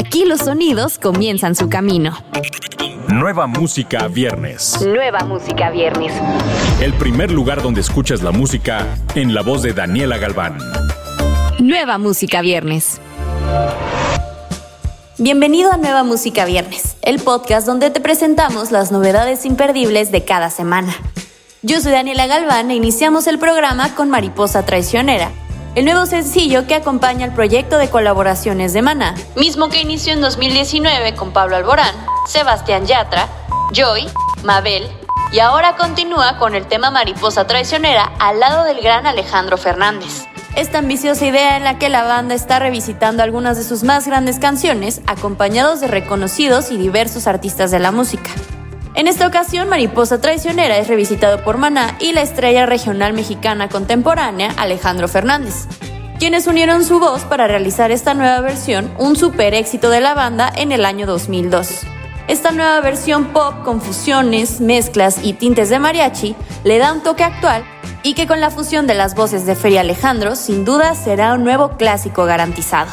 Aquí 0.00 0.24
los 0.24 0.40
sonidos 0.40 0.98
comienzan 0.98 1.54
su 1.54 1.68
camino. 1.68 2.16
Nueva 3.08 3.46
música 3.46 4.08
viernes. 4.08 4.80
Nueva 4.80 5.18
música 5.26 5.68
viernes. 5.68 6.10
El 6.80 6.94
primer 6.94 7.30
lugar 7.30 7.60
donde 7.60 7.82
escuchas 7.82 8.22
la 8.22 8.30
música 8.30 8.96
en 9.14 9.34
la 9.34 9.42
voz 9.42 9.60
de 9.60 9.74
Daniela 9.74 10.16
Galván. 10.16 10.56
Nueva 11.58 11.98
música 11.98 12.40
viernes. 12.40 12.98
Bienvenido 15.18 15.70
a 15.70 15.76
Nueva 15.76 16.02
Música 16.02 16.46
Viernes, 16.46 16.96
el 17.02 17.18
podcast 17.18 17.66
donde 17.66 17.90
te 17.90 18.00
presentamos 18.00 18.70
las 18.70 18.90
novedades 18.92 19.44
imperdibles 19.44 20.10
de 20.10 20.24
cada 20.24 20.48
semana. 20.48 20.96
Yo 21.60 21.78
soy 21.82 21.92
Daniela 21.92 22.26
Galván 22.26 22.70
e 22.70 22.74
iniciamos 22.74 23.26
el 23.26 23.38
programa 23.38 23.94
con 23.94 24.08
Mariposa 24.08 24.64
Traicionera, 24.64 25.30
el 25.74 25.84
nuevo 25.84 26.06
sencillo 26.06 26.66
que 26.66 26.74
acompaña 26.74 27.26
el 27.26 27.32
proyecto 27.32 27.78
de 27.78 27.88
colaboraciones 27.88 28.72
de 28.72 28.82
Maná, 28.82 29.14
mismo 29.36 29.68
que 29.68 29.80
inició 29.80 30.12
en 30.12 30.20
2019 30.20 31.14
con 31.14 31.32
Pablo 31.32 31.56
Alborán, 31.56 31.94
Sebastián 32.26 32.86
Yatra, 32.86 33.28
Joy, 33.72 34.08
Mabel 34.42 34.88
y 35.32 35.38
ahora 35.38 35.76
continúa 35.76 36.38
con 36.38 36.54
el 36.54 36.66
tema 36.66 36.90
Mariposa 36.90 37.46
Traicionera 37.46 38.12
al 38.18 38.40
lado 38.40 38.64
del 38.64 38.80
gran 38.80 39.06
Alejandro 39.06 39.56
Fernández. 39.56 40.24
Esta 40.56 40.78
ambiciosa 40.78 41.24
idea 41.24 41.56
en 41.56 41.62
la 41.62 41.78
que 41.78 41.88
la 41.88 42.02
banda 42.02 42.34
está 42.34 42.58
revisitando 42.58 43.22
algunas 43.22 43.56
de 43.56 43.62
sus 43.62 43.84
más 43.84 44.08
grandes 44.08 44.40
canciones 44.40 45.00
acompañados 45.06 45.80
de 45.80 45.86
reconocidos 45.86 46.72
y 46.72 46.76
diversos 46.76 47.28
artistas 47.28 47.70
de 47.70 47.78
la 47.78 47.92
música. 47.92 48.30
En 49.00 49.08
esta 49.08 49.26
ocasión, 49.26 49.70
Mariposa 49.70 50.20
Traicionera 50.20 50.76
es 50.76 50.86
revisitado 50.86 51.42
por 51.42 51.56
Maná 51.56 51.96
y 52.00 52.12
la 52.12 52.20
estrella 52.20 52.66
regional 52.66 53.14
mexicana 53.14 53.70
contemporánea, 53.70 54.52
Alejandro 54.58 55.08
Fernández, 55.08 55.68
quienes 56.18 56.46
unieron 56.46 56.84
su 56.84 57.00
voz 57.00 57.22
para 57.22 57.48
realizar 57.48 57.92
esta 57.92 58.12
nueva 58.12 58.42
versión, 58.42 58.92
un 58.98 59.16
super 59.16 59.54
éxito 59.54 59.88
de 59.88 60.02
la 60.02 60.12
banda 60.12 60.52
en 60.54 60.70
el 60.70 60.84
año 60.84 61.06
2002. 61.06 61.80
Esta 62.28 62.50
nueva 62.50 62.78
versión 62.82 63.28
pop 63.32 63.64
con 63.64 63.80
fusiones, 63.80 64.60
mezclas 64.60 65.24
y 65.24 65.32
tintes 65.32 65.70
de 65.70 65.78
mariachi 65.78 66.36
le 66.64 66.76
da 66.76 66.92
un 66.92 67.02
toque 67.02 67.24
actual 67.24 67.64
y 68.02 68.12
que 68.12 68.26
con 68.26 68.42
la 68.42 68.50
fusión 68.50 68.86
de 68.86 68.96
las 68.96 69.14
voces 69.14 69.46
de 69.46 69.54
Feria 69.54 69.80
Alejandro 69.80 70.36
sin 70.36 70.66
duda 70.66 70.94
será 70.94 71.32
un 71.32 71.42
nuevo 71.42 71.78
clásico 71.78 72.26
garantizado. 72.26 72.90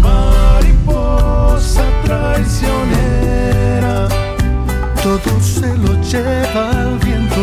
Mariposa 0.00 1.84
todo 5.06 5.40
se 5.40 5.72
lo 5.76 6.02
lleva 6.02 6.70
al 6.70 6.98
viento. 6.98 7.40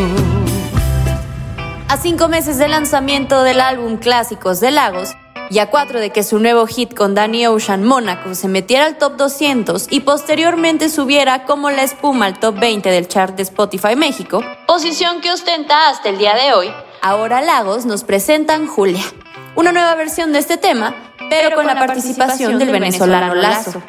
A 1.88 1.96
cinco 1.96 2.28
meses 2.28 2.58
del 2.58 2.72
lanzamiento 2.72 3.42
del 3.42 3.58
álbum 3.60 3.96
Clásicos 3.96 4.60
de 4.60 4.70
Lagos, 4.70 5.14
y 5.50 5.58
a 5.60 5.70
cuatro 5.70 5.98
de 5.98 6.10
que 6.10 6.22
su 6.22 6.38
nuevo 6.38 6.66
hit 6.66 6.94
con 6.94 7.14
Danny 7.14 7.46
Ocean 7.46 7.84
Mónaco 7.84 8.34
se 8.34 8.48
metiera 8.48 8.86
al 8.86 8.98
top 8.98 9.16
200 9.16 9.88
y 9.90 10.00
posteriormente 10.00 10.88
subiera 10.88 11.44
como 11.44 11.70
la 11.70 11.82
espuma 11.82 12.26
al 12.26 12.38
top 12.38 12.58
20 12.58 12.90
del 12.90 13.08
chart 13.08 13.36
de 13.36 13.42
Spotify 13.42 13.94
México, 13.96 14.42
posición 14.66 15.20
que 15.20 15.30
ostenta 15.30 15.90
hasta 15.90 16.08
el 16.10 16.18
día 16.18 16.34
de 16.34 16.52
hoy, 16.54 16.70
ahora 17.02 17.40
Lagos 17.40 17.86
nos 17.86 18.04
presentan 18.04 18.66
Julia, 18.66 19.04
una 19.54 19.72
nueva 19.72 19.94
versión 19.94 20.32
de 20.32 20.38
este 20.38 20.56
tema, 20.58 20.94
pero, 21.30 21.56
con, 21.56 21.66
la 21.66 21.74
participación, 21.74 22.58
del 22.58 22.70
venezolano 22.70 23.34
Lazo. 23.34 23.82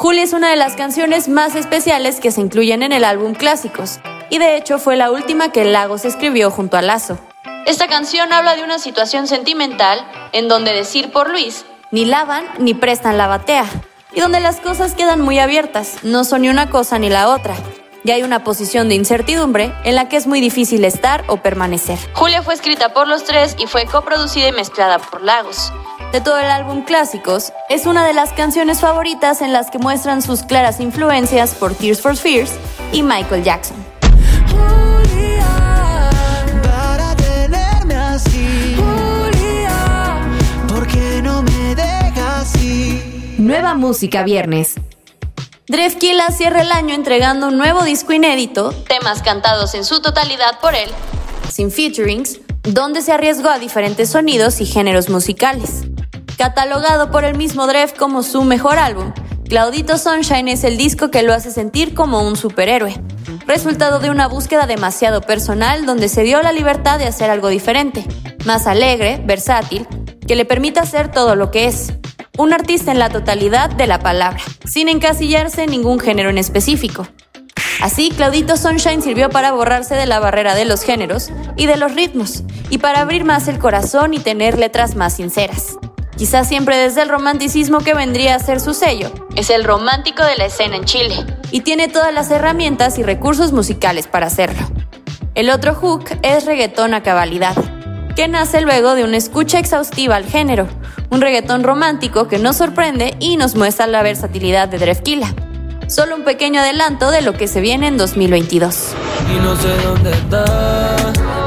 Julia 0.00 0.22
es 0.22 0.32
una 0.32 0.48
de 0.48 0.56
las 0.56 0.76
canciones 0.76 1.28
más 1.28 1.54
especiales 1.54 2.20
que 2.20 2.30
se 2.30 2.40
incluyen 2.40 2.82
en 2.82 2.92
el 2.92 3.04
álbum 3.04 3.34
Clásicos, 3.34 4.00
y 4.30 4.38
de 4.38 4.56
hecho 4.56 4.78
fue 4.78 4.96
la 4.96 5.10
última 5.10 5.52
que 5.52 5.66
Lagos 5.66 6.06
escribió 6.06 6.50
junto 6.50 6.78
a 6.78 6.80
Lazo. 6.80 7.18
Esta 7.66 7.86
canción 7.86 8.32
habla 8.32 8.56
de 8.56 8.64
una 8.64 8.78
situación 8.78 9.26
sentimental 9.26 10.02
en 10.32 10.48
donde 10.48 10.72
decir 10.72 11.12
por 11.12 11.28
Luis, 11.28 11.66
ni 11.90 12.06
lavan 12.06 12.46
ni 12.58 12.72
prestan 12.72 13.18
la 13.18 13.26
batea, 13.26 13.66
y 14.14 14.20
donde 14.20 14.40
las 14.40 14.60
cosas 14.60 14.94
quedan 14.94 15.20
muy 15.20 15.38
abiertas, 15.38 15.98
no 16.02 16.24
son 16.24 16.40
ni 16.40 16.48
una 16.48 16.70
cosa 16.70 16.98
ni 16.98 17.10
la 17.10 17.28
otra. 17.28 17.54
Y 18.02 18.10
hay 18.10 18.22
una 18.22 18.42
posición 18.42 18.88
de 18.88 18.94
incertidumbre 18.94 19.70
en 19.84 19.96
la 19.96 20.08
que 20.08 20.16
es 20.16 20.26
muy 20.26 20.40
difícil 20.40 20.86
estar 20.86 21.24
o 21.26 21.36
permanecer. 21.36 21.98
Julia 22.14 22.42
fue 22.42 22.54
escrita 22.54 22.94
por 22.94 23.06
los 23.06 23.24
tres 23.24 23.54
y 23.58 23.66
fue 23.66 23.84
coproducida 23.84 24.48
y 24.48 24.52
mezclada 24.52 24.98
por 24.98 25.20
Lagos. 25.20 25.70
De 26.12 26.20
todo 26.20 26.38
el 26.40 26.46
álbum 26.46 26.82
Clásicos, 26.82 27.52
es 27.68 27.86
una 27.86 28.04
de 28.04 28.12
las 28.12 28.32
canciones 28.32 28.80
favoritas 28.80 29.42
en 29.42 29.52
las 29.52 29.70
que 29.70 29.78
muestran 29.78 30.22
sus 30.22 30.42
claras 30.42 30.80
influencias 30.80 31.54
por 31.54 31.72
Tears 31.72 32.00
for 32.00 32.16
Fears 32.16 32.50
y 32.92 33.04
Michael 33.04 33.44
Jackson. 33.44 33.76
Para 36.64 37.14
tenerme 37.14 37.94
así, 37.94 38.76
¿por 40.66 40.84
qué 40.88 41.22
no 41.22 41.44
me 41.44 41.76
dejas 41.76 42.54
así? 42.56 43.36
Nueva 43.38 43.74
música 43.74 44.24
viernes. 44.24 44.74
Drefkila 45.68 46.26
cierra 46.32 46.62
el 46.62 46.72
año 46.72 46.96
entregando 46.96 47.46
un 47.46 47.56
nuevo 47.56 47.84
disco 47.84 48.12
inédito, 48.12 48.72
temas 48.88 49.22
cantados 49.22 49.74
en 49.74 49.84
su 49.84 50.02
totalidad 50.02 50.58
por 50.60 50.74
él, 50.74 50.90
sin 51.48 51.70
featurings, 51.70 52.40
donde 52.64 53.00
se 53.00 53.12
arriesgó 53.12 53.48
a 53.48 53.60
diferentes 53.60 54.10
sonidos 54.10 54.60
y 54.60 54.66
géneros 54.66 55.08
musicales. 55.08 55.84
Catalogado 56.40 57.10
por 57.10 57.24
el 57.24 57.36
mismo 57.36 57.66
Dref 57.66 57.92
como 57.92 58.22
su 58.22 58.44
mejor 58.44 58.78
álbum, 58.78 59.12
Claudito 59.46 59.98
Sunshine 59.98 60.48
es 60.48 60.64
el 60.64 60.78
disco 60.78 61.10
que 61.10 61.22
lo 61.22 61.34
hace 61.34 61.50
sentir 61.50 61.92
como 61.92 62.26
un 62.26 62.34
superhéroe, 62.34 62.98
resultado 63.46 63.98
de 63.98 64.08
una 64.08 64.26
búsqueda 64.26 64.66
demasiado 64.66 65.20
personal 65.20 65.84
donde 65.84 66.08
se 66.08 66.22
dio 66.22 66.40
la 66.40 66.52
libertad 66.52 66.98
de 66.98 67.04
hacer 67.04 67.28
algo 67.28 67.48
diferente, 67.48 68.06
más 68.46 68.66
alegre, 68.66 69.20
versátil, 69.22 69.86
que 70.26 70.34
le 70.34 70.46
permita 70.46 70.80
hacer 70.80 71.10
todo 71.10 71.36
lo 71.36 71.50
que 71.50 71.66
es. 71.66 71.92
Un 72.38 72.54
artista 72.54 72.90
en 72.90 72.98
la 72.98 73.10
totalidad 73.10 73.68
de 73.68 73.86
la 73.86 73.98
palabra, 73.98 74.40
sin 74.64 74.88
encasillarse 74.88 75.64
en 75.64 75.70
ningún 75.72 76.00
género 76.00 76.30
en 76.30 76.38
específico. 76.38 77.06
Así, 77.82 78.12
Claudito 78.16 78.56
Sunshine 78.56 79.02
sirvió 79.02 79.28
para 79.28 79.52
borrarse 79.52 79.94
de 79.94 80.06
la 80.06 80.20
barrera 80.20 80.54
de 80.54 80.64
los 80.64 80.84
géneros 80.84 81.28
y 81.58 81.66
de 81.66 81.76
los 81.76 81.94
ritmos, 81.94 82.44
y 82.70 82.78
para 82.78 83.00
abrir 83.00 83.24
más 83.24 83.46
el 83.46 83.58
corazón 83.58 84.14
y 84.14 84.20
tener 84.20 84.58
letras 84.58 84.96
más 84.96 85.16
sinceras. 85.16 85.76
Quizás 86.20 86.46
siempre 86.48 86.76
desde 86.76 87.00
el 87.00 87.08
romanticismo 87.08 87.78
que 87.78 87.94
vendría 87.94 88.34
a 88.34 88.38
ser 88.38 88.60
su 88.60 88.74
sello. 88.74 89.10
Es 89.36 89.48
el 89.48 89.64
romántico 89.64 90.22
de 90.22 90.36
la 90.36 90.44
escena 90.44 90.76
en 90.76 90.84
Chile, 90.84 91.16
y 91.50 91.62
tiene 91.62 91.88
todas 91.88 92.12
las 92.12 92.30
herramientas 92.30 92.98
y 92.98 93.02
recursos 93.02 93.52
musicales 93.52 94.06
para 94.06 94.26
hacerlo. 94.26 94.68
El 95.34 95.48
otro 95.48 95.74
hook 95.74 96.04
es 96.20 96.44
reggaetón 96.44 96.92
a 96.92 97.02
cabalidad, 97.02 97.56
que 98.16 98.28
nace 98.28 98.60
luego 98.60 98.94
de 98.94 99.04
una 99.04 99.16
escucha 99.16 99.58
exhaustiva 99.58 100.16
al 100.16 100.26
género, 100.26 100.68
un 101.08 101.22
reggaetón 101.22 101.64
romántico 101.64 102.28
que 102.28 102.38
nos 102.38 102.56
sorprende 102.56 103.16
y 103.18 103.38
nos 103.38 103.54
muestra 103.54 103.86
la 103.86 104.02
versatilidad 104.02 104.68
de 104.68 104.76
Drefkila. 104.76 105.34
Solo 105.86 106.16
un 106.16 106.24
pequeño 106.24 106.60
adelanto 106.60 107.10
de 107.10 107.22
lo 107.22 107.32
que 107.32 107.48
se 107.48 107.62
viene 107.62 107.86
en 107.86 107.96
2022. 107.96 108.88
Y 109.26 109.40
no 109.40 109.56
sé 109.56 109.74
dónde 109.82 110.10
está, 110.10 110.96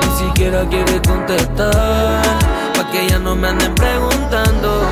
ni 0.02 0.28
siquiera 0.28 0.68
quiere 0.68 1.00
contestar, 1.08 2.53
que 2.94 3.10
ya 3.10 3.20
no 3.20 3.36
me 3.36 3.48
anden 3.48 3.74
preguntando. 3.74 4.88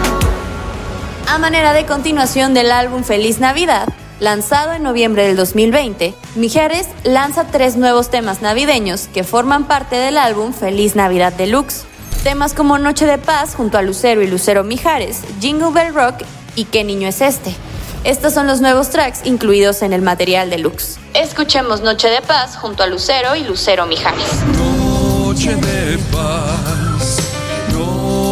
A 1.27 1.37
manera 1.37 1.71
de 1.71 1.85
continuación 1.85 2.53
del 2.53 2.71
álbum 2.71 3.03
Feliz 3.03 3.39
Navidad, 3.39 3.87
lanzado 4.19 4.73
en 4.73 4.83
noviembre 4.83 5.25
del 5.27 5.37
2020, 5.37 6.15
Mijares 6.35 6.87
lanza 7.03 7.45
tres 7.45 7.77
nuevos 7.77 8.09
temas 8.09 8.41
navideños 8.41 9.07
que 9.07 9.23
forman 9.23 9.65
parte 9.65 9.95
del 9.95 10.17
álbum 10.17 10.51
Feliz 10.51 10.95
Navidad 10.95 11.31
Deluxe. 11.31 11.85
Temas 12.23 12.53
como 12.53 12.79
Noche 12.79 13.05
de 13.05 13.17
Paz 13.19 13.55
junto 13.55 13.77
a 13.77 13.83
Lucero 13.83 14.21
y 14.21 14.27
Lucero 14.27 14.63
Mijares, 14.63 15.21
Jingle 15.39 15.71
Bell 15.71 15.93
Rock 15.93 16.23
y 16.55 16.65
¿Qué 16.65 16.83
niño 16.83 17.07
es 17.07 17.21
este? 17.21 17.55
Estos 18.03 18.33
son 18.33 18.47
los 18.47 18.61
nuevos 18.61 18.89
tracks 18.89 19.21
incluidos 19.25 19.83
en 19.83 19.93
el 19.93 20.01
material 20.01 20.49
deluxe. 20.49 20.97
Escuchemos 21.13 21.81
Noche 21.81 22.07
de 22.09 22.21
Paz 22.21 22.57
junto 22.57 22.81
a 22.81 22.87
Lucero 22.87 23.35
y 23.35 23.43
Lucero 23.43 23.85
Mijares. 23.85 24.25
Noche 24.57 25.55
de 25.55 25.97
paz, 26.11 27.19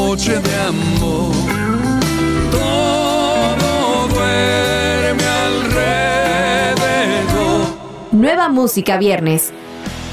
noche 0.09 0.39
de 0.39 0.55
amor, 0.55 1.35
todo 2.51 4.07
duerme. 4.07 5.23
Nueva 8.11 8.49
música 8.49 8.97
viernes. 8.97 9.51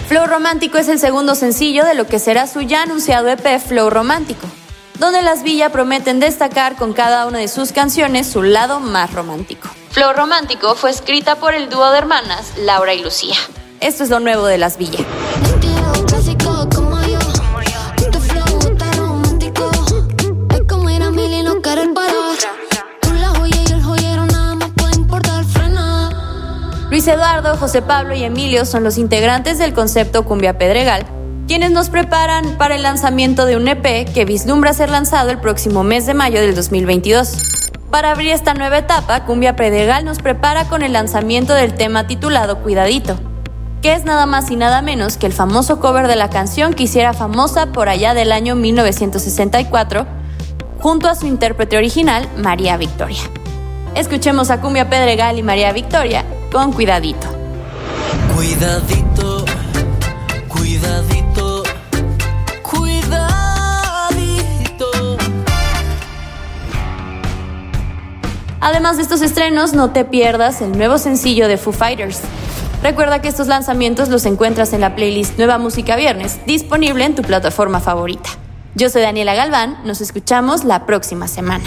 Flow 0.06 0.26
Romántico 0.26 0.76
es 0.76 0.88
el 0.88 0.98
segundo 0.98 1.34
sencillo 1.34 1.86
de 1.86 1.94
lo 1.94 2.06
que 2.06 2.18
será 2.18 2.46
su 2.46 2.60
ya 2.60 2.82
anunciado 2.82 3.28
EP 3.28 3.58
Flow 3.58 3.88
Romántico, 3.88 4.46
donde 4.98 5.22
las 5.22 5.42
Villa 5.42 5.70
prometen 5.70 6.20
destacar 6.20 6.76
con 6.76 6.92
cada 6.92 7.26
una 7.26 7.38
de 7.38 7.48
sus 7.48 7.72
canciones 7.72 8.26
su 8.26 8.42
lado 8.42 8.80
más 8.80 9.14
romántico. 9.14 9.66
Flow 9.92 10.12
Romántico 10.12 10.74
fue 10.74 10.90
escrita 10.90 11.36
por 11.36 11.54
el 11.54 11.70
dúo 11.70 11.90
de 11.90 11.96
hermanas 11.96 12.52
Laura 12.58 12.92
y 12.92 13.02
Lucía. 13.02 13.36
Esto 13.80 14.04
es 14.04 14.10
lo 14.10 14.20
nuevo 14.20 14.44
de 14.44 14.58
las 14.58 14.76
Villa. 14.76 14.98
Eduardo, 27.08 27.56
José 27.56 27.82
Pablo 27.82 28.14
y 28.14 28.24
Emilio 28.24 28.64
son 28.64 28.82
los 28.82 28.98
integrantes 28.98 29.58
del 29.58 29.74
concepto 29.74 30.24
Cumbia 30.24 30.58
Pedregal, 30.58 31.06
quienes 31.46 31.70
nos 31.70 31.90
preparan 31.90 32.56
para 32.58 32.74
el 32.74 32.82
lanzamiento 32.82 33.46
de 33.46 33.56
un 33.56 33.68
EP 33.68 34.12
que 34.12 34.24
vislumbra 34.24 34.72
ser 34.72 34.90
lanzado 34.90 35.30
el 35.30 35.38
próximo 35.38 35.84
mes 35.84 36.06
de 36.06 36.14
mayo 36.14 36.40
del 36.40 36.54
2022. 36.54 37.70
Para 37.90 38.10
abrir 38.10 38.32
esta 38.32 38.54
nueva 38.54 38.78
etapa, 38.78 39.24
Cumbia 39.24 39.56
Pedregal 39.56 40.04
nos 40.04 40.18
prepara 40.18 40.68
con 40.68 40.82
el 40.82 40.92
lanzamiento 40.92 41.54
del 41.54 41.74
tema 41.74 42.06
titulado 42.06 42.62
Cuidadito, 42.62 43.18
que 43.82 43.92
es 43.92 44.04
nada 44.04 44.26
más 44.26 44.50
y 44.50 44.56
nada 44.56 44.82
menos 44.82 45.16
que 45.16 45.26
el 45.26 45.32
famoso 45.32 45.78
cover 45.78 46.08
de 46.08 46.16
la 46.16 46.30
canción 46.30 46.74
que 46.74 46.84
hiciera 46.84 47.12
famosa 47.12 47.66
por 47.66 47.88
allá 47.88 48.14
del 48.14 48.32
año 48.32 48.56
1964, 48.56 50.06
junto 50.80 51.08
a 51.08 51.14
su 51.14 51.26
intérprete 51.26 51.76
original, 51.76 52.28
María 52.36 52.76
Victoria. 52.76 53.22
Escuchemos 53.94 54.50
a 54.50 54.60
Cumbia 54.60 54.90
Pedregal 54.90 55.38
y 55.38 55.42
María 55.42 55.72
Victoria 55.72 56.24
con 56.56 56.72
Cuidadito. 56.72 57.28
Cuidadito, 58.34 59.44
cuidadito, 60.48 61.62
cuidadito. 62.62 63.26
Además 68.58 68.96
de 68.96 69.02
estos 69.02 69.20
estrenos, 69.20 69.74
no 69.74 69.90
te 69.90 70.06
pierdas 70.06 70.62
el 70.62 70.78
nuevo 70.78 70.96
sencillo 70.96 71.46
de 71.46 71.58
Foo 71.58 71.74
Fighters. 71.74 72.22
Recuerda 72.82 73.20
que 73.20 73.28
estos 73.28 73.48
lanzamientos 73.48 74.08
los 74.08 74.24
encuentras 74.24 74.72
en 74.72 74.80
la 74.80 74.96
playlist 74.96 75.36
Nueva 75.36 75.58
Música 75.58 75.94
Viernes, 75.94 76.40
disponible 76.46 77.04
en 77.04 77.14
tu 77.14 77.20
plataforma 77.20 77.80
favorita. 77.80 78.30
Yo 78.74 78.88
soy 78.88 79.02
Daniela 79.02 79.34
Galván, 79.34 79.76
nos 79.84 80.00
escuchamos 80.00 80.64
la 80.64 80.86
próxima 80.86 81.28
semana. 81.28 81.66